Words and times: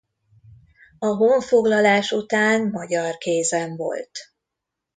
A 0.99 1.05
honfoglalás 1.05 2.11
után 2.11 2.67
magyar 2.69 3.17
kézen 3.17 3.75
volt. 3.75 4.19